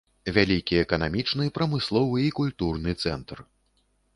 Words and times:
Вялікі 0.37 0.79
эканамічны, 0.83 1.45
прамысловы 1.57 2.25
і 2.31 2.35
культурны 2.41 2.99
цэнтр. 3.05 3.37